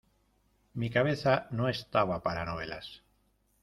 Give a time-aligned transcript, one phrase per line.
[0.83, 2.95] Mi cabeza no estaba para novelas.